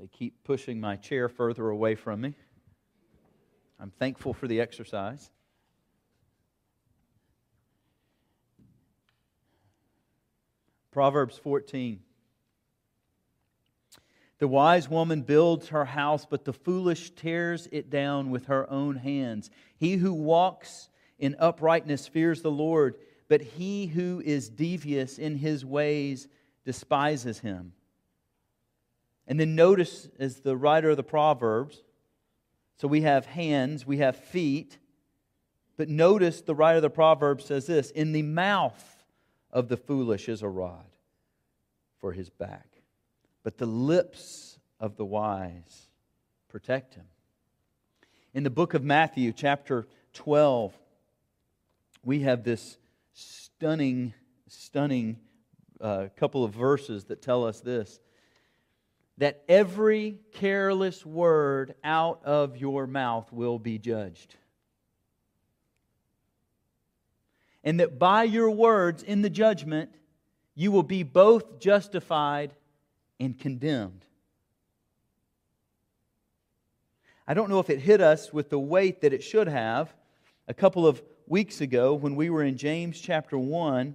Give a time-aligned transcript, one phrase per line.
[0.00, 2.34] They keep pushing my chair further away from me.
[3.78, 5.30] I'm thankful for the exercise.
[10.90, 12.00] Proverbs 14.
[14.38, 18.96] The wise woman builds her house, but the foolish tears it down with her own
[18.96, 19.50] hands.
[19.76, 20.88] He who walks
[21.18, 22.94] in uprightness fears the Lord,
[23.28, 26.26] but he who is devious in his ways
[26.64, 27.74] despises him.
[29.30, 31.84] And then notice, as the writer of the Proverbs,
[32.78, 34.76] so we have hands, we have feet,
[35.76, 39.04] but notice the writer of the Proverbs says this In the mouth
[39.52, 40.84] of the foolish is a rod
[42.00, 42.82] for his back,
[43.44, 45.86] but the lips of the wise
[46.48, 47.06] protect him.
[48.34, 50.76] In the book of Matthew, chapter 12,
[52.02, 52.78] we have this
[53.12, 54.12] stunning,
[54.48, 55.18] stunning
[55.80, 58.00] uh, couple of verses that tell us this
[59.20, 64.34] that every careless word out of your mouth will be judged.
[67.62, 69.94] And that by your words in the judgment,
[70.54, 72.54] you will be both justified
[73.20, 74.06] and condemned.
[77.28, 79.92] I don't know if it hit us with the weight that it should have
[80.48, 83.94] a couple of weeks ago when we were in James chapter 1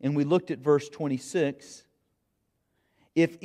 [0.00, 1.84] and we looked at verse 26.
[3.14, 3.38] If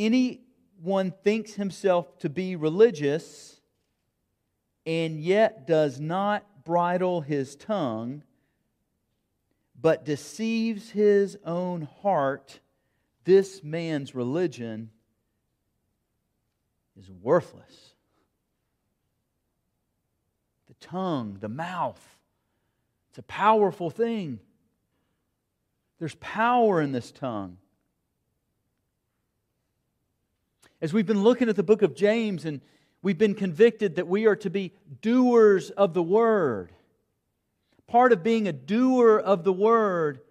[0.79, 3.59] anyone thinks himself to be religious
[4.85, 8.23] and yet does not bridle his tongue,
[9.79, 12.59] but deceives his own heart,
[13.23, 14.89] this man's religion
[16.97, 17.93] is worthless.
[20.67, 22.17] The tongue, the mouth,
[23.09, 24.39] it's a powerful thing.
[25.99, 27.57] There's power in this tongue.
[30.81, 32.61] As we've been looking at the book of James and
[33.01, 36.71] we've been convicted that we are to be doers of the word.
[37.87, 40.21] Part of being a doer of the word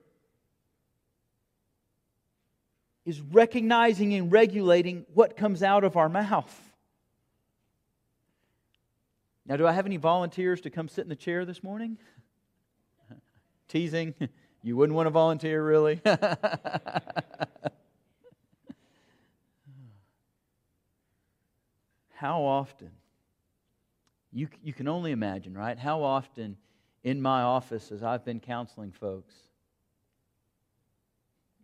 [3.04, 6.54] is recognizing and regulating what comes out of our mouth.
[9.46, 11.98] Now, do I have any volunteers to come sit in the chair this morning?
[13.68, 14.14] Teasing.
[14.60, 16.00] You wouldn't want to volunteer, really?
[22.18, 22.90] How often,
[24.32, 25.78] you, you can only imagine, right?
[25.78, 26.56] How often
[27.04, 29.36] in my office as I've been counseling folks,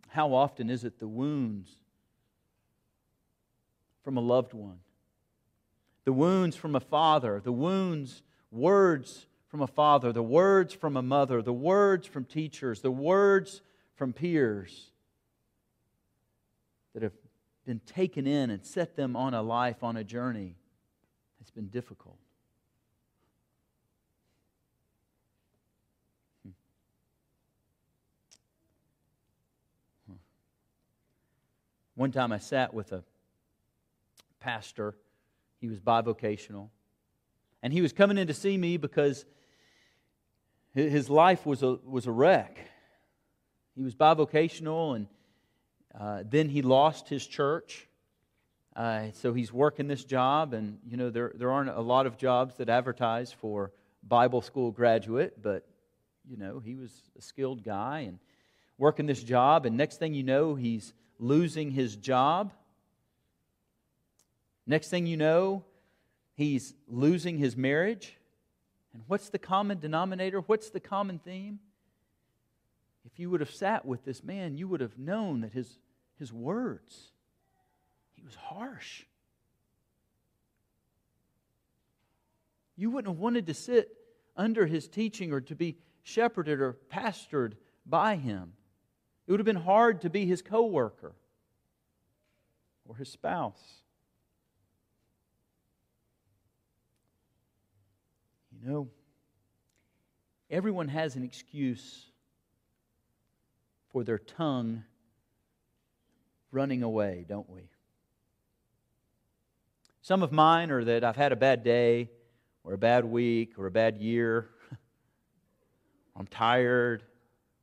[0.07, 1.75] how often is it the wounds
[4.01, 4.79] from a loved one,
[6.05, 11.01] the wounds from a father, the wounds, words from a father, the words from a
[11.01, 13.61] mother, the words from teachers, the words
[13.95, 14.91] from peers
[16.93, 17.11] that have
[17.65, 20.55] been taken in and set them on a life, on a journey
[21.39, 22.19] that's been difficult.
[26.43, 26.51] Hmm.
[31.95, 33.03] One time I sat with a
[34.39, 34.95] pastor.
[35.59, 36.69] He was bivocational.
[37.63, 39.25] And he was coming in to see me because
[40.75, 42.59] his life was a, was a wreck.
[43.75, 45.07] He was bivocational, and
[45.99, 47.87] uh, then he lost his church.
[48.75, 52.17] Uh, so he's working this job, and you know there there aren't a lot of
[52.17, 53.71] jobs that advertise for
[54.03, 55.65] Bible school graduate, but
[56.29, 58.19] you know he was a skilled guy and
[58.77, 62.51] working this job, and next thing you know, he's losing his job.
[64.67, 65.63] Next thing you know,
[66.35, 68.17] he's losing his marriage.
[68.93, 70.39] And what's the common denominator?
[70.39, 71.59] What's the common theme?
[73.05, 75.77] If you would have sat with this man, you would have known that his,
[76.17, 77.11] his words,
[78.13, 79.03] he was harsh.
[82.77, 83.89] You wouldn't have wanted to sit
[84.35, 87.53] under his teaching or to be shepherded or pastored
[87.85, 88.53] by him.
[89.27, 91.15] It would have been hard to be his coworker
[92.87, 93.61] or his spouse.
[98.61, 98.87] You know,
[100.49, 102.05] everyone has an excuse
[103.89, 104.83] for their tongue
[106.55, 107.69] running away, don't we?
[110.01, 112.09] Some of mine are that I've had a bad day,
[112.63, 114.49] or a bad week, or a bad year.
[116.15, 117.03] I'm tired,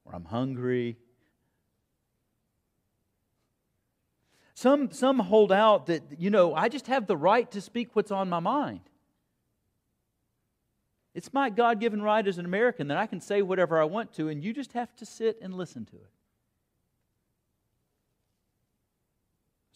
[0.04, 0.96] or I'm hungry.
[4.54, 8.12] Some, some hold out that, you know, I just have the right to speak what's
[8.12, 8.80] on my mind.
[11.14, 14.12] It's my God given right as an American that I can say whatever I want
[14.14, 16.10] to, and you just have to sit and listen to it.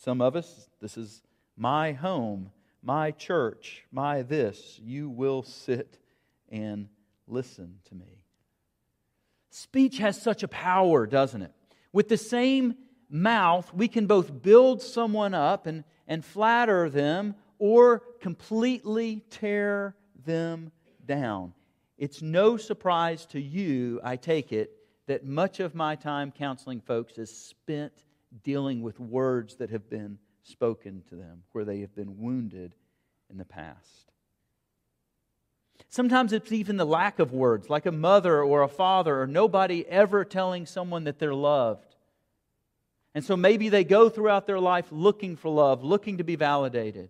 [0.07, 1.21] Some of us, this is
[1.57, 2.53] my home.
[2.81, 5.99] my church, my this, you will sit
[6.49, 6.89] and
[7.27, 8.23] listen to me.
[9.51, 11.51] Speech has such a power, doesn't it?
[11.93, 12.77] With the same
[13.11, 20.71] mouth, we can both build someone up and, and flatter them or completely tear them
[21.05, 21.53] down.
[21.99, 24.71] It's no surprise to you, I take it,
[25.09, 28.05] that much of my time counseling folks is spent
[28.43, 32.75] dealing with words that have been spoken to them, where they have been wounded
[33.31, 34.13] in the past.
[35.89, 39.87] Sometimes it's even the lack of words, like a mother or a father or nobody
[39.87, 41.97] ever telling someone that they're loved.
[43.15, 47.09] And so maybe they go throughout their life looking for love, looking to be validated.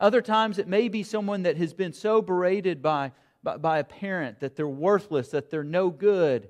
[0.00, 3.12] Other times it may be someone that has been so berated by,
[3.42, 6.48] by, by, a parent that they're worthless, that they're no good,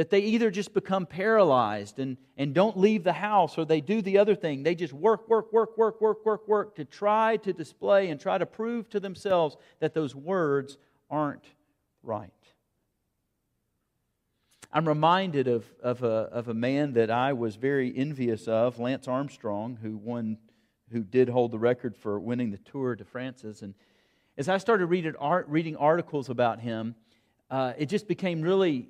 [0.00, 4.00] that they either just become paralyzed and, and don't leave the house or they do
[4.00, 4.62] the other thing.
[4.62, 8.38] They just work, work, work, work, work, work, work to try to display and try
[8.38, 10.78] to prove to themselves that those words
[11.10, 11.44] aren't
[12.02, 12.32] right.
[14.72, 19.06] I'm reminded of, of, a, of a man that I was very envious of, Lance
[19.06, 20.38] Armstrong, who won,
[20.90, 23.44] who did hold the record for winning the Tour de France.
[23.44, 23.74] And
[24.38, 26.94] as I started reading, art, reading articles about him,
[27.50, 28.88] uh, it just became really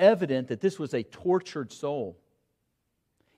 [0.00, 2.18] evident that this was a tortured soul.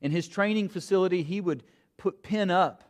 [0.00, 1.62] In his training facility, he would
[1.96, 2.84] put pin up.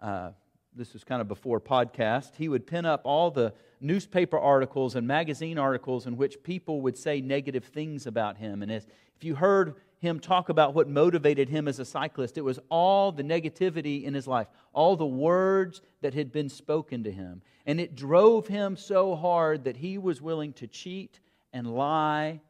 [0.00, 0.30] Uh,
[0.74, 2.36] this was kind of before podcast.
[2.36, 6.96] He would pin up all the newspaper articles and magazine articles in which people would
[6.96, 8.62] say negative things about him.
[8.62, 8.84] And if
[9.22, 13.22] you heard him talk about what motivated him as a cyclist, it was all the
[13.22, 17.42] negativity in his life, all the words that had been spoken to him.
[17.66, 21.20] And it drove him so hard that he was willing to cheat
[21.52, 22.40] and lie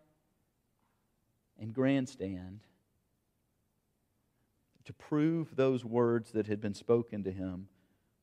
[1.60, 2.60] and grandstand
[4.84, 7.68] to prove those words that had been spoken to him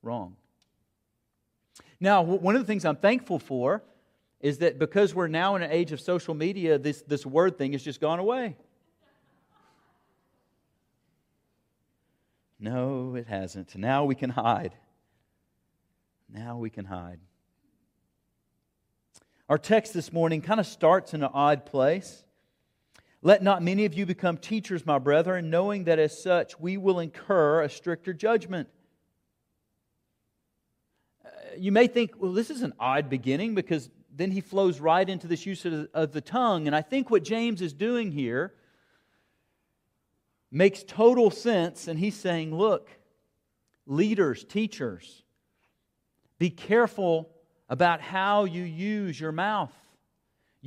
[0.02, 0.36] wrong.
[2.00, 3.84] Now, one of the things I'm thankful for
[4.40, 7.74] is that because we're now in an age of social media, this, this word thing
[7.74, 8.58] has just gone away.
[12.60, 13.76] No, it hasn't.
[13.76, 14.74] Now we can hide.
[16.28, 17.20] Now we can hide.
[19.48, 22.26] Our text this morning kind of starts in an odd place.
[23.22, 27.00] Let not many of you become teachers, my brethren, knowing that as such we will
[27.00, 28.70] incur a stricter judgment
[31.28, 35.08] uh, you may think, well, this is an odd beginning because then he flows right
[35.08, 36.68] into this use of, of the tongue.
[36.68, 38.54] And I think what James is doing here
[40.52, 41.88] makes total sense.
[41.88, 42.90] And he's saying, look,
[43.86, 45.24] leaders, teachers,
[46.40, 47.30] be careful
[47.70, 49.74] about how you use your mouth.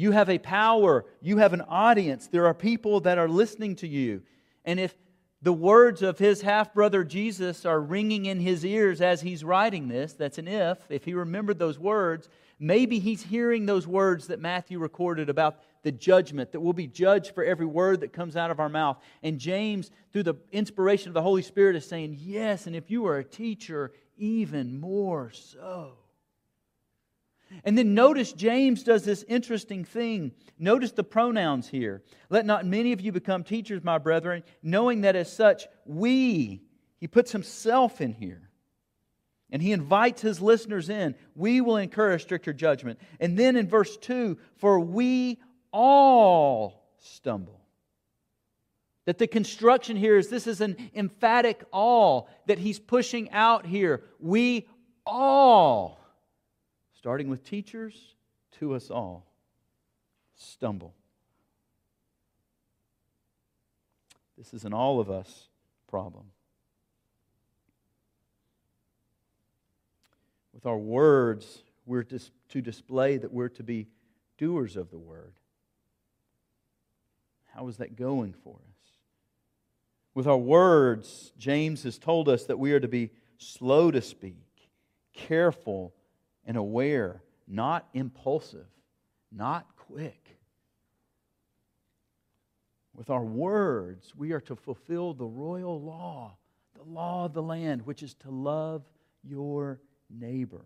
[0.00, 3.87] You have a power, you have an audience, there are people that are listening to
[3.87, 4.23] you.
[4.64, 4.94] And if
[5.43, 9.88] the words of his half brother Jesus are ringing in his ears as he's writing
[9.88, 10.14] this.
[10.14, 10.79] That's an if.
[10.91, 15.93] If he remembered those words, maybe he's hearing those words that Matthew recorded about the
[15.93, 18.99] judgment, that we'll be judged for every word that comes out of our mouth.
[19.23, 23.06] And James, through the inspiration of the Holy Spirit, is saying, Yes, and if you
[23.06, 25.99] are a teacher, even more so.
[27.64, 30.32] And then notice James does this interesting thing.
[30.58, 32.02] Notice the pronouns here.
[32.28, 36.62] Let not many of you become teachers, my brethren, knowing that as such we,
[36.98, 38.50] he puts himself in here.
[39.50, 41.16] And he invites his listeners in.
[41.35, 43.00] We will incur a stricter judgment.
[43.18, 45.40] And then in verse 2, for we
[45.73, 47.61] all stumble.
[49.06, 54.04] That the construction here is this is an emphatic all that he's pushing out here.
[54.20, 54.68] We
[55.04, 56.00] all
[57.00, 58.14] starting with teachers
[58.52, 59.25] to us all,
[60.37, 60.92] stumble.
[64.37, 65.49] This is an all of us
[65.88, 66.26] problem.
[70.52, 73.88] With our words, we're to display that we're to be
[74.37, 75.33] doers of the word.
[77.54, 78.99] How is that going for us?
[80.12, 84.69] With our words, James has told us that we are to be slow to speak,
[85.14, 85.95] careful
[86.47, 88.66] and aware, not impulsive,
[89.30, 90.38] not quick.
[92.94, 96.37] With our words, we are to fulfill the royal law,
[96.75, 98.82] the law of the land, which is to love
[99.23, 99.80] your
[100.11, 100.64] neighbor.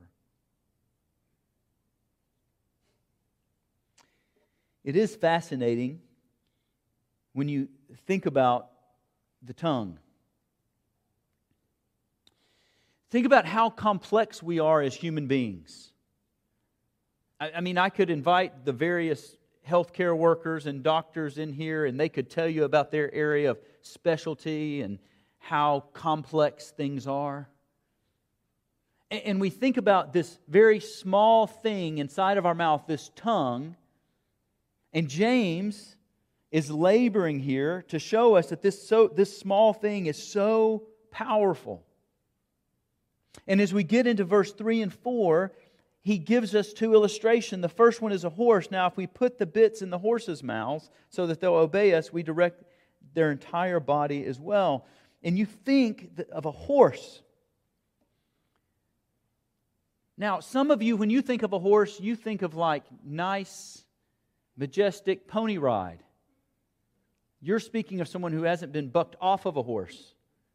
[4.84, 6.00] It is fascinating
[7.32, 7.68] when you
[8.06, 8.70] think about
[9.42, 9.98] the tongue.
[13.14, 15.92] Think about how complex we are as human beings.
[17.38, 22.00] I, I mean, I could invite the various healthcare workers and doctors in here, and
[22.00, 24.98] they could tell you about their area of specialty and
[25.38, 27.48] how complex things are.
[29.12, 33.76] And we think about this very small thing inside of our mouth, this tongue.
[34.92, 35.94] And James
[36.50, 41.84] is laboring here to show us that this, so, this small thing is so powerful.
[43.46, 45.52] And as we get into verse 3 and 4,
[46.00, 47.62] he gives us two illustrations.
[47.62, 48.70] The first one is a horse.
[48.70, 52.12] Now, if we put the bits in the horse's mouths so that they'll obey us,
[52.12, 52.62] we direct
[53.14, 54.86] their entire body as well.
[55.22, 57.22] And you think of a horse.
[60.16, 63.82] Now, some of you, when you think of a horse, you think of like nice,
[64.56, 66.02] majestic pony ride.
[67.40, 70.14] You're speaking of someone who hasn't been bucked off of a horse.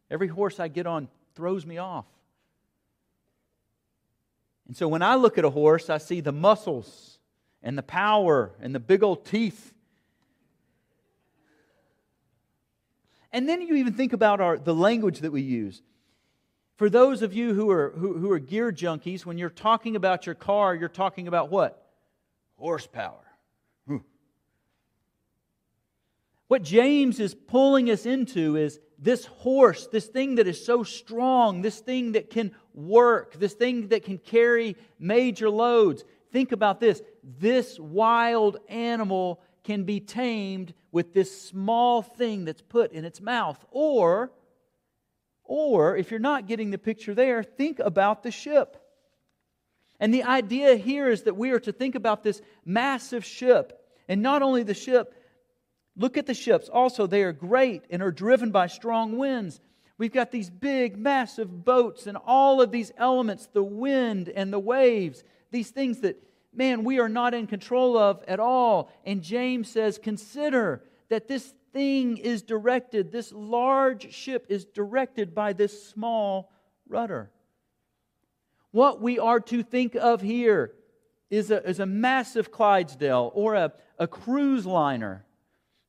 [0.09, 2.05] Every horse I get on throws me off.
[4.69, 7.17] And so when I look at a horse, I see the muscles
[7.63, 9.73] and the power and the big old teeth.
[13.33, 15.81] And then you even think about our, the language that we use.
[16.77, 20.27] For those of you who are, who, who are gear junkies, when you're talking about
[20.27, 21.83] your car, you're talking about what?
[22.57, 23.25] Horsepower.
[23.88, 23.97] Hmm.
[26.47, 31.63] What James is pulling us into is this horse, this thing that is so strong,
[31.63, 36.03] this thing that can work, this thing that can carry major loads.
[36.31, 42.91] Think about this this wild animal can be tamed with this small thing that's put
[42.91, 43.63] in its mouth.
[43.71, 44.31] Or
[45.50, 48.77] or, if you're not getting the picture there, think about the ship.
[50.00, 53.83] And the idea here is that we are to think about this massive ship.
[54.07, 55.12] And not only the ship,
[55.98, 56.69] look at the ships.
[56.69, 59.59] Also, they are great and are driven by strong winds.
[59.99, 64.57] We've got these big, massive boats and all of these elements the wind and the
[64.57, 68.89] waves, these things that, man, we are not in control of at all.
[69.05, 75.51] And James says, consider that this thing is directed, this large ship is directed by
[75.51, 76.49] this small
[76.87, 77.29] rudder.
[78.71, 80.75] What we are to think of here
[81.29, 85.25] is a, is a massive Clydesdale or a, a cruise liner.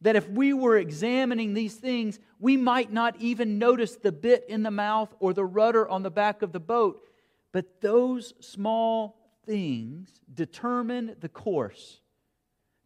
[0.02, 4.62] That if we were examining these things, we might not even notice the bit in
[4.62, 7.00] the mouth or the rudder on the back of the boat.
[7.52, 12.00] But those small things determine the course,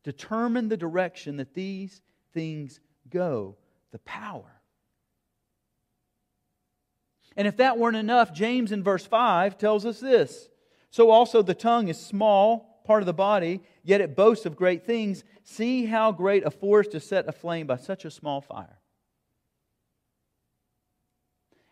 [0.03, 2.01] determine the direction that these
[2.33, 2.81] things
[3.11, 3.57] go
[3.93, 4.61] the power.
[7.37, 10.49] And if that weren't enough, James in verse 5 tells us this.
[10.91, 14.87] So also the tongue is small, part of the body, yet it boasts of great
[14.87, 15.25] things.
[15.43, 18.79] See how great a forest is set aflame by such a small fire.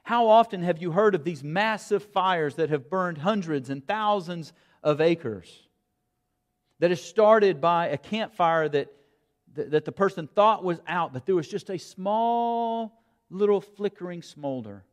[0.02, 4.52] How often have you heard of these massive fires that have burned hundreds and thousands
[4.82, 5.68] of acres?
[6.80, 8.92] That is started by a campfire that
[9.54, 14.84] that the person thought was out, but there was just a small little flickering smolder.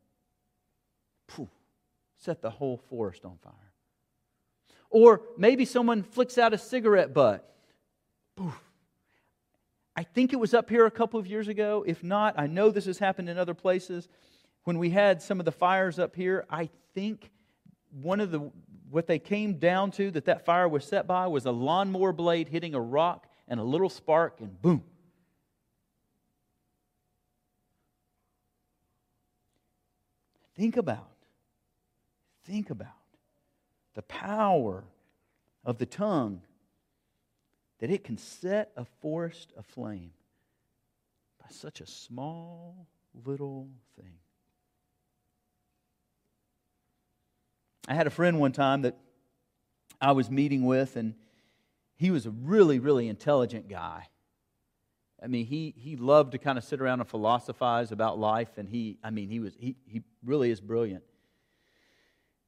[1.28, 1.50] Poof,
[2.18, 3.69] set the whole forest on fire.
[4.90, 7.46] Or maybe someone flicks out a cigarette butt.
[8.36, 8.60] Poof.
[9.96, 11.84] I think it was up here a couple of years ago.
[11.86, 14.08] If not, I know this has happened in other places.
[14.64, 17.30] When we had some of the fires up here, I think
[17.92, 18.52] one of the
[18.90, 22.48] what they came down to that that fire was set by was a lawnmower blade
[22.48, 24.84] hitting a rock and a little spark, and boom.
[30.56, 31.10] Think about,
[32.46, 32.99] think about
[34.00, 34.86] the power
[35.66, 36.40] of the tongue
[37.80, 40.12] that it can set a forest aflame
[41.38, 42.88] by such a small
[43.26, 44.14] little thing.
[47.90, 48.96] I had a friend one time that
[50.00, 51.14] I was meeting with, and
[51.98, 54.08] he was a really, really intelligent guy.
[55.22, 58.70] I mean, he, he loved to kind of sit around and philosophize about life, and
[58.70, 61.04] he, I mean, he, was, he, he really is brilliant.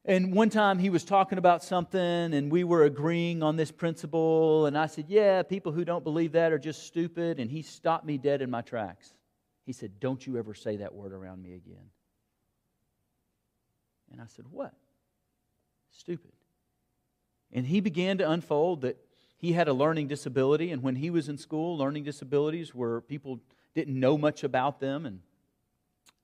[0.04, 4.66] And one time he was talking about something, and we were agreeing on this principle,
[4.66, 7.38] and I said, Yeah, people who don't believe that are just stupid.
[7.38, 9.14] And he stopped me dead in my tracks.
[9.64, 11.90] He said, Don't you ever say that word around me again.
[14.10, 14.74] And I said, What?
[15.92, 16.32] Stupid.
[17.52, 18.96] And he began to unfold that
[19.36, 23.40] he had a learning disability, and when he was in school, learning disabilities were people
[23.74, 25.06] didn't know much about them.
[25.06, 25.20] And,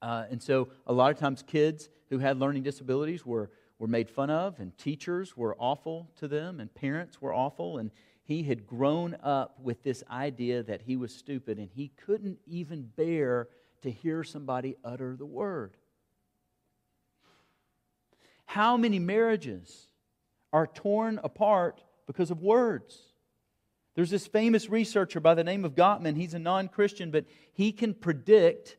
[0.01, 4.09] uh, and so, a lot of times, kids who had learning disabilities were, were made
[4.09, 7.77] fun of, and teachers were awful to them, and parents were awful.
[7.77, 7.91] And
[8.23, 12.83] he had grown up with this idea that he was stupid, and he couldn't even
[12.83, 13.47] bear
[13.81, 15.77] to hear somebody utter the word.
[18.45, 19.87] How many marriages
[20.51, 22.99] are torn apart because of words?
[23.95, 26.17] There's this famous researcher by the name of Gottman.
[26.17, 28.77] He's a non Christian, but he can predict,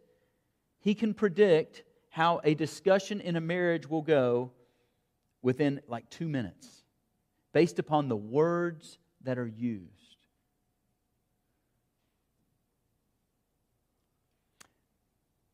[0.80, 4.52] he can predict how a discussion in a marriage will go
[5.42, 6.82] within like two minutes
[7.52, 9.90] based upon the words that are used.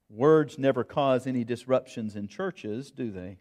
[0.09, 3.39] Words never cause any disruptions in churches, do they?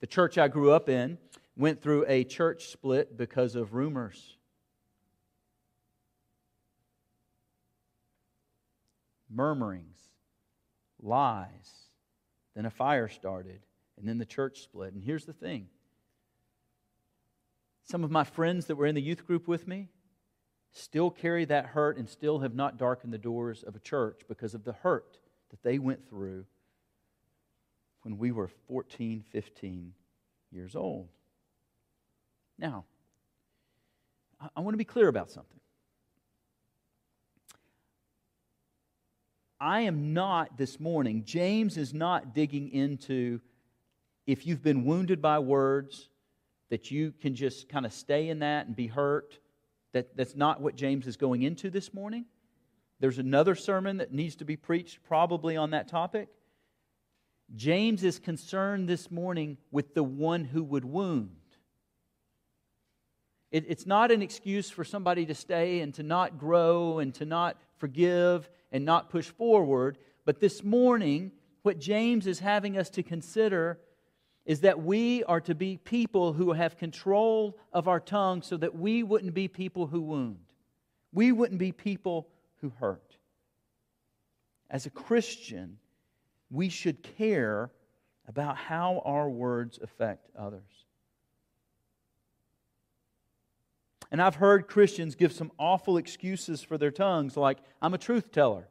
[0.00, 1.18] The church I grew up in
[1.56, 4.36] went through a church split because of rumors.
[9.28, 9.98] Murmurings,
[11.02, 11.88] lies.
[12.54, 13.60] Then a fire started,
[13.98, 14.92] and then the church split.
[14.92, 15.68] And here's the thing
[17.84, 19.88] some of my friends that were in the youth group with me
[20.72, 24.54] still carry that hurt and still have not darkened the doors of a church because
[24.54, 25.18] of the hurt
[25.50, 26.44] that they went through
[28.02, 29.92] when we were 14, 15
[30.50, 31.08] years old.
[32.58, 32.84] Now,
[34.54, 35.58] I want to be clear about something.
[39.60, 43.40] I am not this morning, James is not digging into
[44.28, 46.10] if you've been wounded by words,
[46.68, 49.38] that you can just kind of stay in that and be hurt.
[49.94, 52.26] That, that's not what James is going into this morning.
[53.00, 56.28] There's another sermon that needs to be preached probably on that topic.
[57.56, 61.30] James is concerned this morning with the one who would wound.
[63.50, 67.24] It, it's not an excuse for somebody to stay and to not grow and to
[67.24, 69.96] not forgive and not push forward.
[70.26, 71.32] But this morning,
[71.62, 73.78] what James is having us to consider
[74.48, 78.74] is that we are to be people who have control of our tongue so that
[78.74, 80.54] we wouldn't be people who wound.
[81.12, 82.26] We wouldn't be people
[82.62, 83.18] who hurt.
[84.70, 85.76] As a Christian,
[86.50, 87.70] we should care
[88.26, 90.62] about how our words affect others.
[94.10, 98.32] And I've heard Christians give some awful excuses for their tongues, like, I'm a truth
[98.32, 98.66] teller.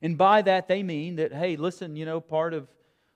[0.00, 2.68] And by that, they mean that, hey, listen, you know, part of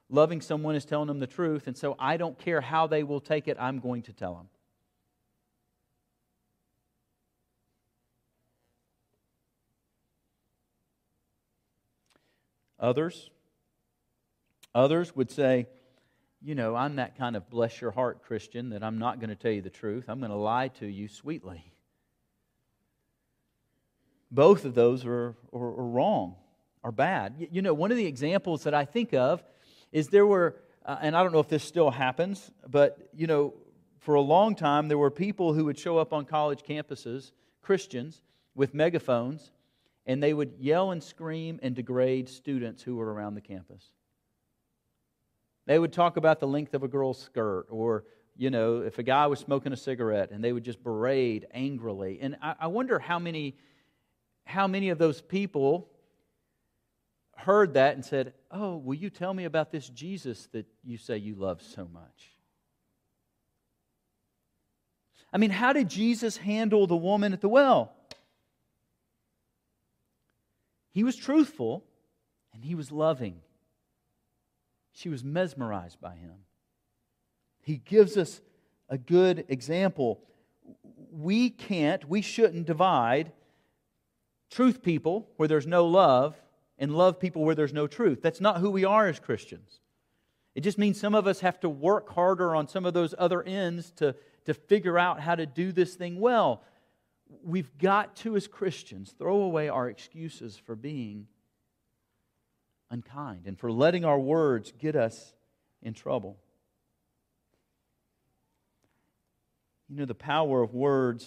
[0.09, 3.21] loving someone is telling them the truth, and so I don't care how they will
[3.21, 4.49] take it, I'm going to tell them.
[12.79, 13.29] Others,
[14.75, 15.67] others would say,
[16.41, 19.37] you know, I'm that kind of bless your heart Christian that I'm not going to
[19.37, 20.05] tell you the truth.
[20.09, 21.71] I'm going to lie to you sweetly.
[24.29, 26.35] Both of those are, are, are wrong,
[26.83, 27.47] are bad.
[27.51, 29.43] You know, one of the examples that I think of
[29.91, 33.53] is there were, uh, and I don't know if this still happens, but, you know,
[33.99, 38.21] for a long time there were people who would show up on college campuses, Christians,
[38.55, 39.51] with megaphones
[40.05, 43.91] and they would yell and scream and degrade students who were around the campus.
[45.65, 48.03] They would talk about the length of a girl's skirt, or,
[48.35, 52.19] you know, if a guy was smoking a cigarette, and they would just berate angrily.
[52.21, 53.55] And I, I wonder how many,
[54.45, 55.89] how many of those people
[57.35, 61.17] heard that and said, Oh, will you tell me about this Jesus that you say
[61.17, 62.31] you love so much?
[65.31, 67.91] I mean, how did Jesus handle the woman at the well?
[70.91, 71.83] He was truthful
[72.53, 73.41] and he was loving.
[74.91, 76.35] She was mesmerized by him.
[77.63, 78.41] He gives us
[78.89, 80.21] a good example.
[81.11, 83.31] We can't, we shouldn't divide
[84.51, 86.35] truth people where there's no love
[86.77, 88.21] and love people where there's no truth.
[88.21, 89.79] That's not who we are as Christians.
[90.55, 93.41] It just means some of us have to work harder on some of those other
[93.43, 96.63] ends to, to figure out how to do this thing well
[97.43, 101.27] we've got to, as Christians, throw away our excuses for being
[102.91, 105.33] unkind and for letting our words get us
[105.81, 106.37] in trouble.
[109.89, 111.23] You know, the power of words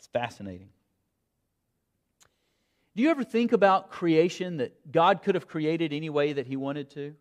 [0.00, 0.68] is fascinating.
[2.94, 6.56] Do you ever think about creation that God could have created any way that He
[6.56, 7.14] wanted to?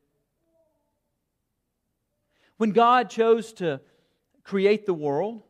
[2.57, 3.81] When God chose to
[4.43, 5.41] create the world,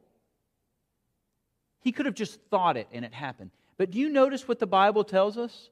[1.82, 3.52] he could have just thought it and it happened.
[3.78, 5.70] But do you notice what the Bible tells us?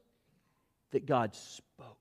[0.90, 1.96] That God spoke.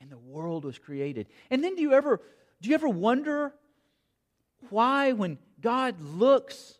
[0.00, 1.26] And the world was created.
[1.50, 2.20] And then do you ever
[2.60, 3.52] do you ever wonder
[4.70, 6.78] why when God looks,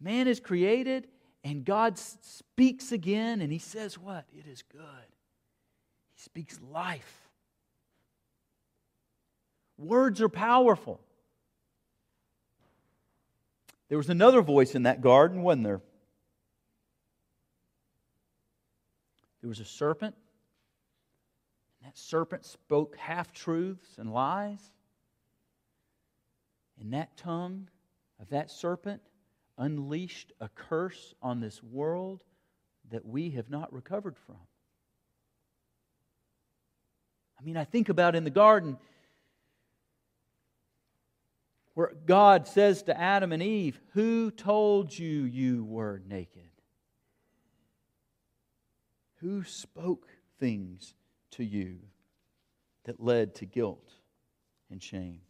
[0.00, 1.08] man is created,
[1.42, 4.24] and God speaks again, and he says what?
[4.36, 4.82] It is good.
[6.14, 7.28] He speaks life.
[9.78, 11.00] Words are powerful.
[13.88, 15.80] There was another voice in that garden, wasn't there?
[19.40, 20.14] There was a serpent,
[21.80, 24.60] and that serpent spoke half truths and lies.
[26.78, 27.68] And that tongue
[28.20, 29.02] of that serpent
[29.60, 32.24] unleashed a curse on this world
[32.90, 34.38] that we have not recovered from.
[37.38, 38.78] I mean, I think about in the garden
[41.74, 46.42] where God says to Adam and Eve, Who told you you were naked?
[49.16, 50.94] Who spoke things
[51.32, 51.76] to you
[52.84, 53.92] that led to guilt
[54.70, 55.20] and shame?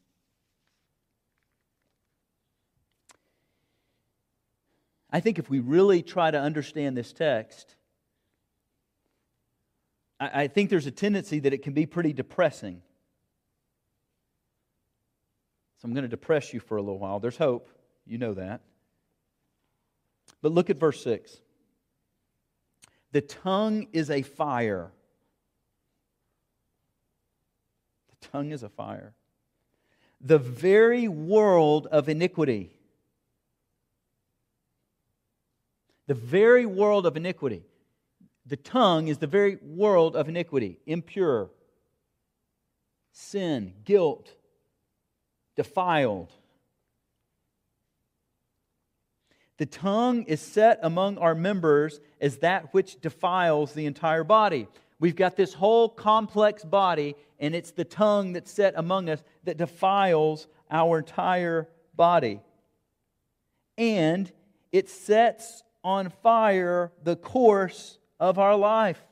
[5.13, 7.75] I think if we really try to understand this text,
[10.21, 12.83] I, think there's a tendency that it can be pretty depressing.
[15.79, 17.21] So I'm going to depress you for a little while.
[17.21, 17.71] There's hope.
[18.07, 18.61] You know that.
[20.43, 21.41] But look at verse 6.
[23.13, 24.93] The tongue is a fire.
[28.11, 29.15] The tongue is a fire.
[30.21, 32.73] The very world of iniquity.
[36.11, 37.63] The very world of iniquity.
[38.45, 41.53] The tongue is the very world of iniquity, impure,
[43.13, 44.35] sin, guilt,
[45.55, 46.33] defiled.
[49.59, 54.67] The tongue is set among our members as that which defiles the entire body.
[54.99, 59.59] We've got this whole complex body, and it's the tongue that's set among us that
[59.59, 62.41] defiles our entire body.
[63.79, 64.29] And
[64.73, 69.03] it sets on fire the course of our life.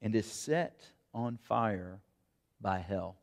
[0.00, 2.00] And is set on fire
[2.60, 3.16] by hell.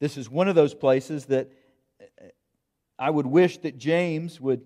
[0.00, 1.52] This is one of those places that
[2.00, 2.24] uh,
[2.98, 4.62] I would wish that James would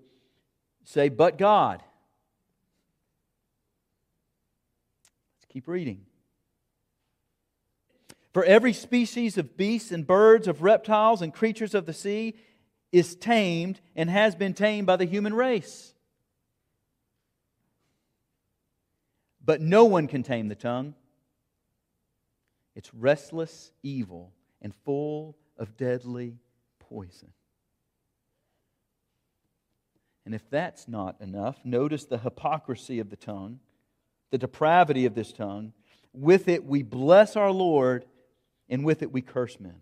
[0.85, 1.83] say, but God.
[5.37, 6.07] Let's keep reading.
[8.35, 12.35] For every species of beasts and birds, of reptiles and creatures of the sea
[12.91, 15.95] is tamed and has been tamed by the human race.
[19.43, 20.95] But no one can tame the tongue.
[22.75, 26.39] It's restless evil and full of deadly
[26.81, 27.31] poison.
[30.25, 33.61] And if that's not enough, notice the hypocrisy of the tongue,
[34.33, 35.73] the depravity of this tongue.
[36.13, 38.07] With it, we bless our Lord,
[38.69, 39.81] and with it, we curse men.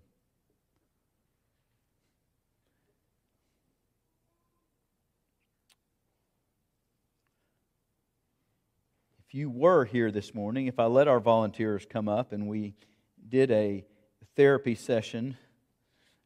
[9.26, 12.74] If you were here this morning, if I let our volunteers come up and we
[13.28, 13.84] did a
[14.36, 15.38] therapy session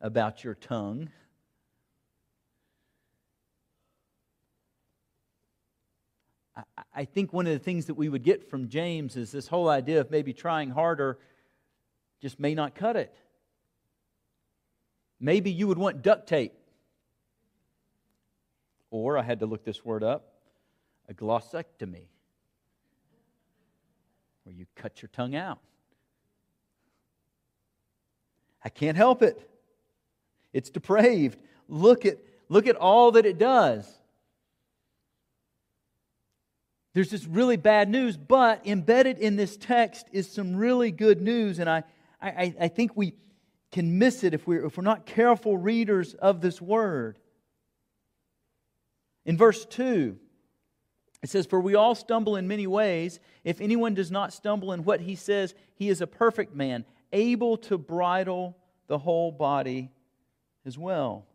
[0.00, 1.10] about your tongue.
[6.94, 9.68] I think one of the things that we would get from James is this whole
[9.68, 11.18] idea of maybe trying harder
[12.20, 13.14] just may not cut it.
[15.20, 16.52] Maybe you would want duct tape.
[18.90, 20.32] Or, I had to look this word up,
[21.08, 22.06] a glossectomy,
[24.44, 25.58] where you cut your tongue out.
[28.64, 29.38] I can't help it.
[30.52, 31.38] It's depraved.
[31.68, 33.86] Look at, look at all that it does.
[36.94, 41.58] There's this really bad news, but embedded in this text is some really good news,
[41.58, 41.82] and I,
[42.20, 43.14] I, I think we
[43.72, 47.18] can miss it if we're, if we're not careful readers of this word.
[49.24, 50.16] In verse 2,
[51.22, 53.20] it says, For we all stumble in many ways.
[53.44, 57.56] If anyone does not stumble in what he says, he is a perfect man, able
[57.58, 59.90] to bridle the whole body
[60.64, 61.26] as well.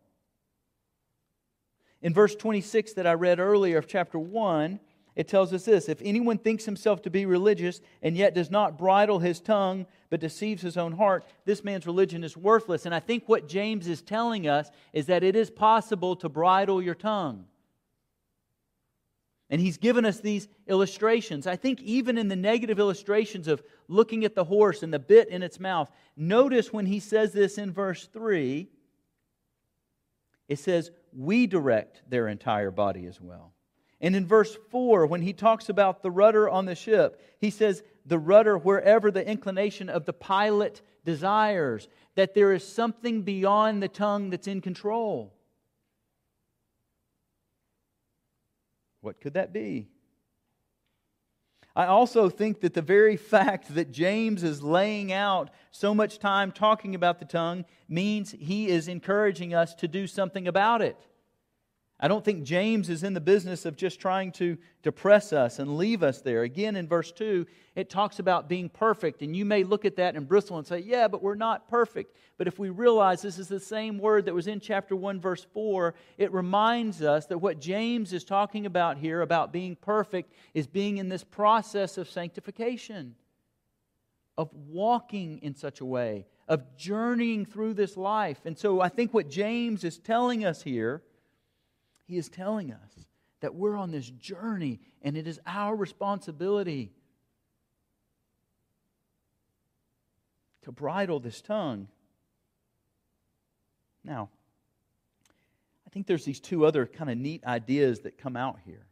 [2.02, 4.80] In verse 26 that I read earlier of chapter 1,
[5.16, 8.78] it tells us this If anyone thinks himself to be religious and yet does not
[8.78, 12.86] bridle his tongue but deceives his own heart, this man's religion is worthless.
[12.86, 16.82] And I think what James is telling us is that it is possible to bridle
[16.82, 17.46] your tongue.
[19.50, 21.46] And he's given us these illustrations.
[21.46, 25.28] I think even in the negative illustrations of looking at the horse and the bit
[25.28, 28.70] in its mouth, notice when he says this in verse 3,
[30.48, 33.52] it says, We direct their entire body as well.
[34.02, 37.84] And in verse 4, when he talks about the rudder on the ship, he says,
[38.08, 43.88] The rudder wherever the inclination of the pilot desires, that there is something beyond the
[43.88, 45.34] tongue that's in control.
[49.02, 49.88] What could that be?
[51.76, 56.52] I also think that the very fact that James is laying out so much time
[56.52, 60.98] talking about the tongue means he is encouraging us to do something about it.
[62.04, 65.78] I don't think James is in the business of just trying to depress us and
[65.78, 66.42] leave us there.
[66.42, 69.22] Again, in verse 2, it talks about being perfect.
[69.22, 72.16] And you may look at that and bristle and say, yeah, but we're not perfect.
[72.40, 75.46] But if we realize this is the same word that was in chapter 1, verse
[75.54, 80.66] 4, it reminds us that what James is talking about here, about being perfect, is
[80.66, 83.14] being in this process of sanctification,
[84.40, 88.40] of walking in such a way, of journeying through this life.
[88.44, 91.04] And so I think what James is telling us here
[92.12, 93.06] he is telling us
[93.40, 96.92] that we're on this journey and it is our responsibility
[100.64, 101.88] to bridle this tongue.
[104.04, 104.28] Now,
[105.88, 108.88] I think there's these two other kind of neat ideas that come out here.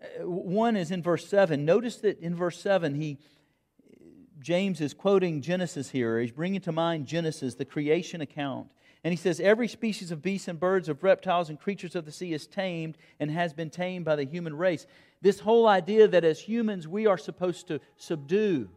[0.00, 1.64] Uh, one is in verse 7.
[1.64, 3.18] Notice that in verse 7, he,
[4.38, 6.20] James is quoting Genesis here.
[6.20, 8.68] He's bringing to mind Genesis, the creation account.
[9.04, 12.12] And he says, Every species of beasts and birds, of reptiles and creatures of the
[12.12, 14.86] sea is tamed and has been tamed by the human race.
[15.20, 18.68] This whole idea that as humans we are supposed to subdue,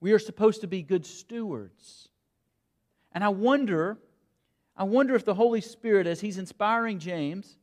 [0.00, 2.08] we are supposed to be good stewards.
[3.12, 3.98] And I wonder,
[4.76, 7.56] I wonder if the Holy Spirit, as he's inspiring James,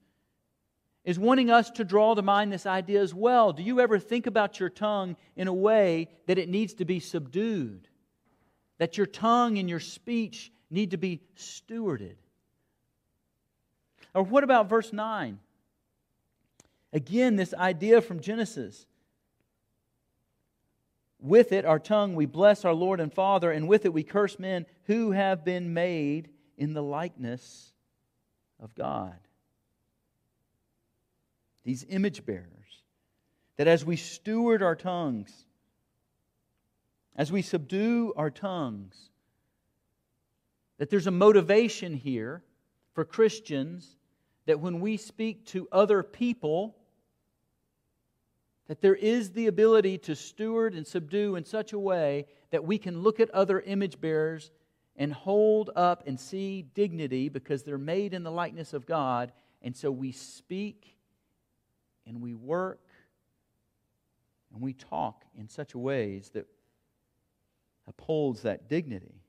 [1.03, 3.53] is wanting us to draw to mind this idea as well.
[3.53, 6.99] Do you ever think about your tongue in a way that it needs to be
[6.99, 7.87] subdued?
[8.77, 12.15] That your tongue and your speech need to be stewarded.
[14.13, 15.39] Or what about verse 9?
[16.93, 18.85] Again, this idea from Genesis.
[21.19, 24.39] With it, our tongue, we bless our Lord and Father, and with it, we curse
[24.39, 27.71] men who have been made in the likeness
[28.59, 29.15] of God.
[31.63, 32.47] These image bearers.
[33.57, 35.45] That as we steward our tongues,
[37.15, 39.10] as we subdue our tongues,
[40.81, 42.41] that there's a motivation here
[42.93, 43.97] for Christians
[44.47, 46.75] that when we speak to other people,
[48.67, 52.79] that there is the ability to steward and subdue in such a way that we
[52.79, 54.49] can look at other image bearers
[54.95, 59.31] and hold up and see dignity because they're made in the likeness of God.
[59.61, 60.97] And so we speak
[62.07, 62.87] and we work
[64.51, 66.47] and we talk in such a ways that
[67.87, 69.20] upholds that dignity.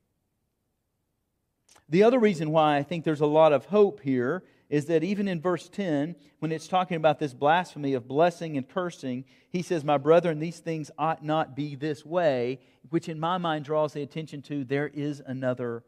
[1.89, 5.27] The other reason why I think there's a lot of hope here is that even
[5.27, 9.83] in verse 10, when it's talking about this blasphemy of blessing and cursing, he says,
[9.83, 12.59] My brethren, these things ought not be this way,
[12.89, 15.83] which in my mind draws the attention to there is another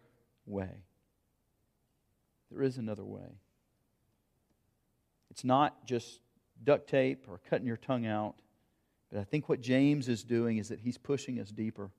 [0.46, 0.84] way.
[2.52, 3.40] There is another way.
[5.32, 6.20] It's not just
[6.64, 8.36] duct tape or cutting your tongue out,
[9.12, 11.90] but I think what James is doing is that he's pushing us deeper.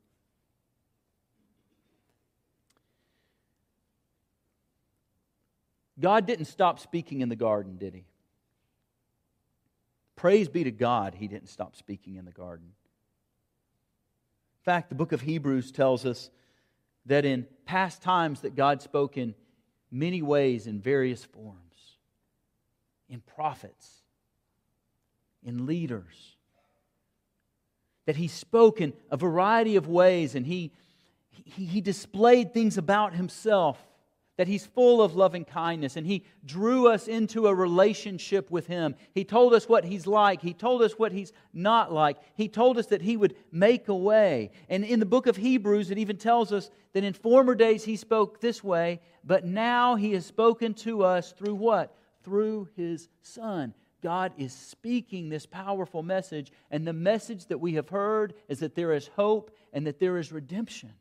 [5.98, 8.04] God didn't stop speaking in the garden, did he?
[10.14, 12.66] Praise be to God, he didn't stop speaking in the garden.
[12.66, 16.30] In fact, the book of Hebrews tells us
[17.06, 19.34] that in past times that God spoke in
[19.90, 21.60] many ways in various forms
[23.08, 24.02] in prophets
[25.44, 26.36] in leaders
[28.06, 30.72] that he spoke in a variety of ways and he,
[31.30, 33.78] he, he displayed things about himself
[34.36, 38.94] that He's full of loving kindness and He drew us into a relationship with Him.
[39.14, 42.18] He told us what He's like, He told us what He's not like.
[42.34, 44.50] He told us that He would make a way.
[44.68, 47.96] And in the book of Hebrews, it even tells us that in former days He
[47.96, 51.96] spoke this way, but now He has spoken to us through what?
[52.22, 53.74] Through His Son.
[54.02, 58.74] God is speaking this powerful message, and the message that we have heard is that
[58.74, 60.92] there is hope and that there is redemption.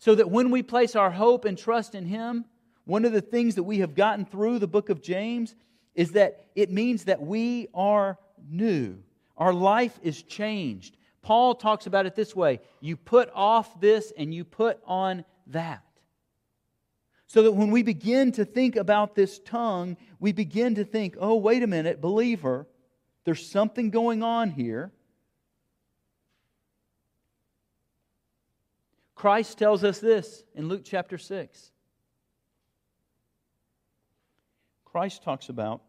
[0.00, 2.46] So that when we place our hope and trust in Him,
[2.84, 5.54] one of the things that we have gotten through the book of James
[5.94, 8.98] is that it means that we are new.
[9.36, 10.96] Our life is changed.
[11.22, 15.84] Paul talks about it this way you put off this and you put on that.
[17.26, 21.36] So that when we begin to think about this tongue, we begin to think, oh,
[21.36, 22.66] wait a minute, believer,
[23.24, 24.90] there's something going on here.
[29.20, 31.72] Christ tells us this in Luke chapter 6.
[34.86, 35.82] Christ talks about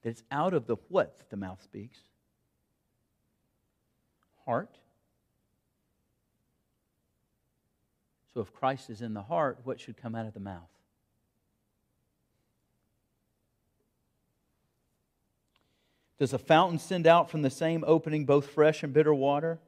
[0.00, 1.98] that it's out of the what that the mouth speaks?
[4.46, 4.78] Heart.
[8.32, 10.70] So if Christ is in the heart, what should come out of the mouth?
[16.18, 19.60] Does a fountain send out from the same opening both fresh and bitter water?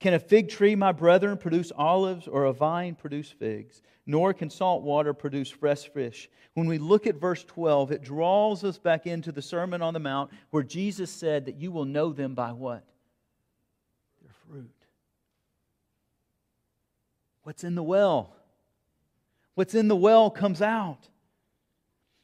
[0.00, 3.82] Can a fig tree, my brethren, produce olives or a vine produce figs?
[4.06, 6.28] Nor can salt water produce fresh fish.
[6.54, 10.00] When we look at verse 12, it draws us back into the Sermon on the
[10.00, 12.82] Mount where Jesus said that you will know them by what?
[14.22, 14.74] Their fruit.
[17.42, 18.34] What's in the well?
[19.54, 21.08] What's in the well comes out.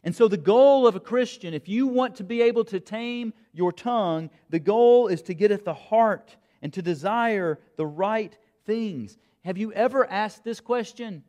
[0.03, 3.35] And so, the goal of a Christian, if you want to be able to tame
[3.53, 8.37] your tongue, the goal is to get at the heart and to desire the right
[8.65, 9.17] things.
[9.45, 11.23] Have you ever asked this question?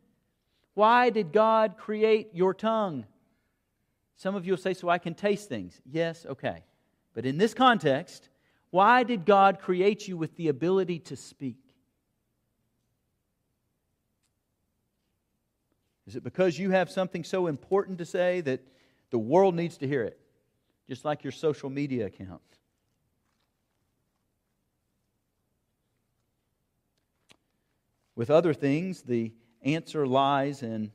[0.74, 3.06] Why did God create your tongue?
[4.16, 5.80] Some of you will say, So I can taste things.
[5.86, 6.64] Yes, okay.
[7.14, 8.30] But in this context,
[8.70, 11.58] why did God create you with the ability to speak?
[16.06, 18.62] Is it because you have something so important to say that
[19.10, 20.20] the world needs to hear it?
[20.88, 22.42] Just like your social media account.
[28.18, 30.92] With other things, the answer lies in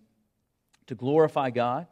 [0.89, 1.87] to glorify God.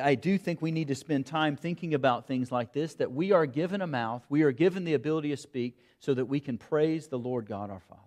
[0.00, 3.32] I do think we need to spend time thinking about things like this that we
[3.32, 6.56] are given a mouth, we are given the ability to speak so that we can
[6.56, 8.00] praise the Lord God our Father.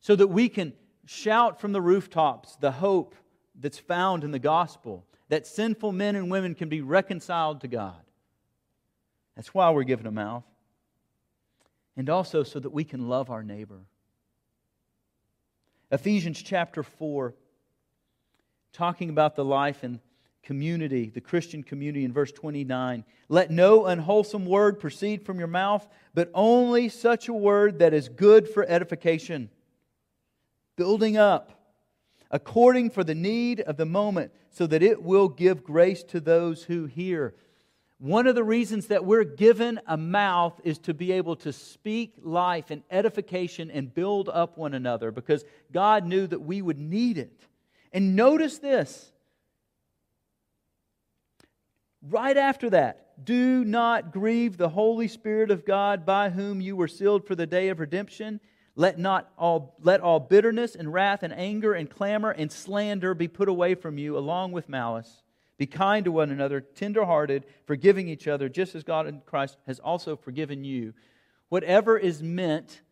[0.00, 0.72] So that we can
[1.04, 3.14] shout from the rooftops the hope
[3.54, 8.00] that's found in the gospel that sinful men and women can be reconciled to God.
[9.36, 10.44] That's why we're given a mouth
[11.96, 13.80] and also so that we can love our neighbor.
[15.90, 17.34] Ephesians chapter 4,
[18.72, 20.00] talking about the life and
[20.42, 23.04] community, the Christian community, in verse 29.
[23.28, 28.08] Let no unwholesome word proceed from your mouth, but only such a word that is
[28.08, 29.50] good for edification,
[30.76, 31.72] building up,
[32.30, 36.64] according for the need of the moment, so that it will give grace to those
[36.64, 37.34] who hear.
[38.04, 42.12] One of the reasons that we're given a mouth is to be able to speak
[42.20, 47.16] life and edification and build up one another because God knew that we would need
[47.16, 47.46] it.
[47.94, 49.10] And notice this.
[52.02, 56.88] Right after that, do not grieve the Holy Spirit of God by whom you were
[56.88, 58.38] sealed for the day of redemption.
[58.76, 63.28] Let not all let all bitterness and wrath and anger and clamor and slander be
[63.28, 65.23] put away from you along with malice.
[65.56, 69.78] Be kind to one another, tenderhearted, forgiving each other, just as God in Christ has
[69.78, 70.94] also forgiven you.
[71.48, 72.82] Whatever is meant,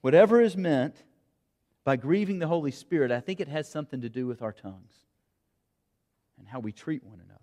[0.00, 0.96] whatever is meant
[1.84, 4.94] by grieving the Holy Spirit, I think it has something to do with our tongues
[6.38, 7.38] and how we treat one another.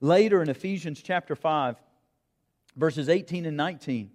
[0.00, 1.76] Later in Ephesians chapter 5,
[2.76, 4.12] verses 18 and 19,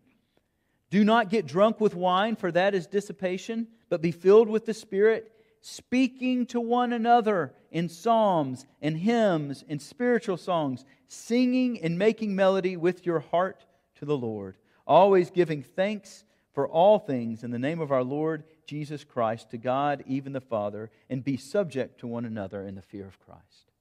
[0.90, 4.74] do not get drunk with wine, for that is dissipation, but be filled with the
[4.74, 5.33] Spirit
[5.66, 12.76] speaking to one another in psalms and hymns and spiritual songs, singing and making melody
[12.76, 17.80] with your heart to the Lord, always giving thanks for all things in the name
[17.80, 22.26] of our Lord Jesus Christ to God, even the Father, and be subject to one
[22.26, 23.72] another in the fear of Christ.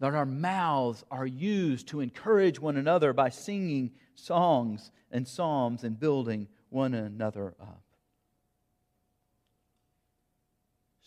[0.00, 6.00] That our mouths are used to encourage one another by singing songs and psalms and
[6.00, 7.85] building one another up.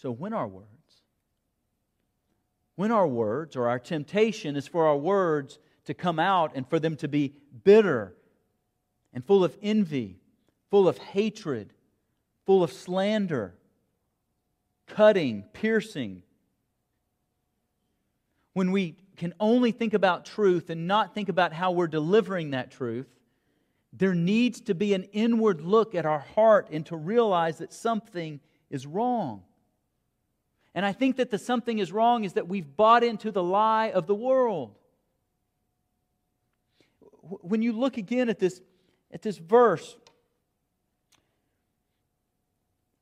[0.02, 0.68] So, when our words,
[2.76, 6.80] when our words, or our temptation is for our words to come out and for
[6.80, 7.34] them to be
[7.66, 8.16] bitter
[9.14, 10.18] and full of envy,
[10.70, 11.74] full of hatred,
[12.46, 13.56] full of slander,
[14.88, 16.24] cutting, piercing.
[18.54, 22.72] When we can only think about truth and not think about how we're delivering that
[22.72, 23.08] truth,
[23.92, 28.40] there needs to be an inward look at our heart and to realize that something
[28.70, 29.44] is wrong.
[30.76, 33.92] And I think that the something is wrong is that we've bought into the lie
[33.92, 34.76] of the world.
[37.22, 38.62] When you look again at this,
[39.12, 39.98] at this verse,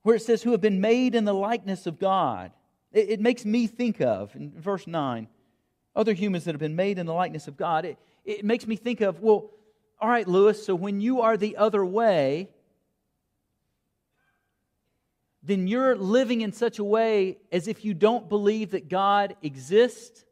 [0.04, 2.52] where it says, who have been made in the likeness of God,
[2.94, 5.28] it, it makes me think of, in verse 9,
[5.96, 7.84] other humans that have been made in the likeness of God.
[7.84, 9.52] It, it makes me think of, well,
[10.00, 12.50] all right, Lewis, so when you are the other way,
[15.44, 20.26] then you're living in such a way as if you don't believe that God exists,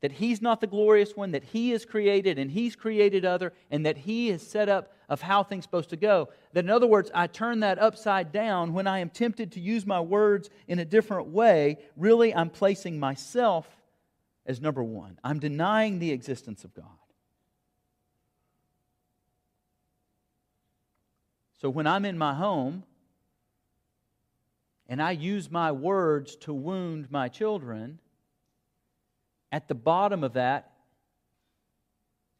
[0.00, 3.84] that He's not the glorious one, that He is created and He's created other, and
[3.86, 6.28] that He is set up of how things supposed to go.
[6.52, 9.84] That in other words, I turn that upside down when I am tempted to use
[9.84, 11.78] my words in a different way.
[11.96, 13.68] Really, I'm placing myself
[14.46, 15.18] as number one.
[15.24, 16.86] I'm denying the existence of God.
[21.60, 22.84] So when I'm in my home,
[24.88, 27.98] and I use my words to wound my children,
[29.50, 30.72] at the bottom of that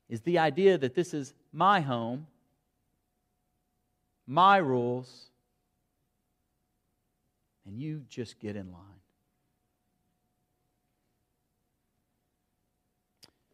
[0.09, 2.27] is the idea that this is my home,
[4.27, 5.31] my rules,
[7.67, 8.81] and you just get in line.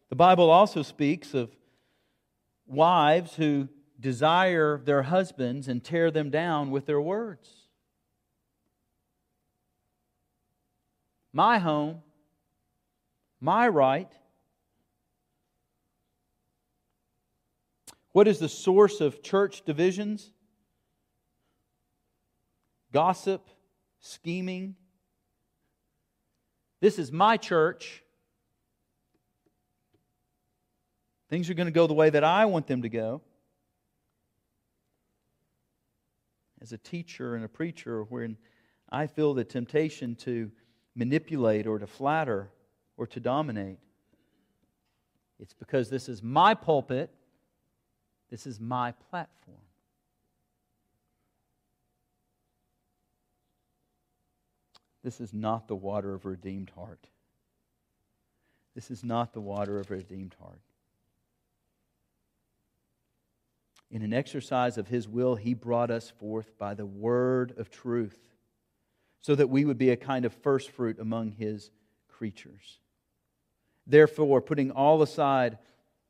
[0.09, 1.55] The Bible also speaks of
[2.67, 3.69] wives who
[3.99, 7.60] desire their husbands and tear them down with their words.
[11.33, 12.01] My home,
[13.39, 14.11] my right.
[18.11, 20.31] What is the source of church divisions?
[22.91, 23.47] Gossip,
[24.01, 24.75] scheming.
[26.81, 28.03] This is my church.
[31.29, 33.21] Things are going to go the way that I want them to go.
[36.61, 38.35] As a teacher and a preacher, when
[38.89, 40.51] I feel the temptation to
[40.95, 42.49] manipulate or to flatter
[42.97, 43.79] or to dominate,
[45.39, 47.09] it's because this is my pulpit,
[48.29, 49.57] this is my platform.
[55.03, 57.07] This is not the water of a redeemed heart.
[58.75, 60.61] This is not the water of a redeemed heart.
[63.89, 68.17] In an exercise of His will, He brought us forth by the word of truth,
[69.21, 71.69] so that we would be a kind of first fruit among His
[72.07, 72.79] creatures.
[73.87, 75.57] Therefore, putting all aside,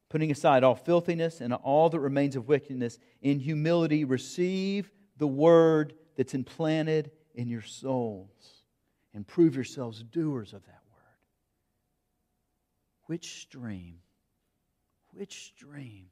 [0.10, 5.94] putting aside all filthiness and all that remains of wickedness, in humility receive the word
[6.16, 8.64] that's implanted in your souls
[9.14, 11.02] and prove yourselves doers of that word.
[13.06, 14.00] Which stream,
[15.14, 16.08] which stream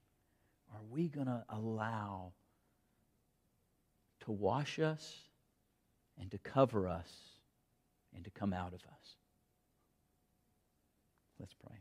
[0.73, 2.33] are we going to allow
[4.25, 5.15] to wash us
[6.19, 7.09] and to cover us
[8.15, 9.15] and to come out of us?
[11.39, 11.77] Let's pray.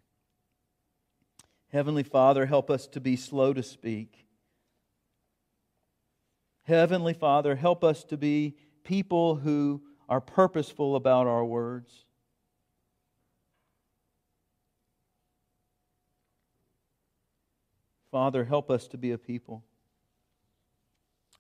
[1.71, 4.27] Heavenly Father, help us to be slow to speak.
[6.63, 12.05] Heavenly Father, help us to be people who are purposeful about our words.
[18.11, 19.65] Father, help us to be a people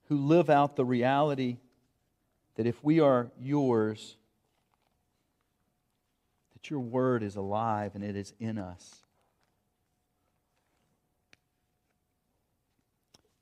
[0.09, 1.59] who live out the reality
[2.59, 4.17] that if we are yours,
[6.55, 8.97] that your word is alive and it is in us.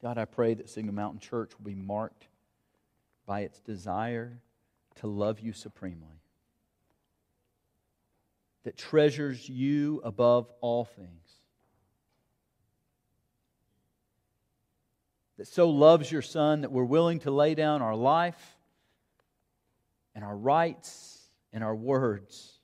[0.02, 2.28] God, I pray that Signal Mountain Church will be marked
[3.24, 4.38] by its desire
[4.96, 6.20] to love you supremely,
[8.64, 11.40] that treasures you above all things,
[15.38, 18.55] that so loves your Son that we're willing to lay down our life
[20.16, 22.58] and our rights and our words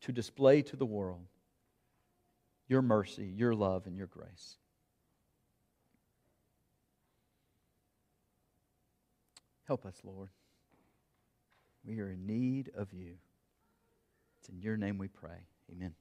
[0.00, 1.26] to display to the world
[2.66, 4.56] your mercy, your love, and your grace.
[9.66, 10.30] Help us, Lord.
[11.84, 13.14] We are in need of you.
[14.38, 15.46] It's in your name we pray.
[15.70, 15.94] Amen.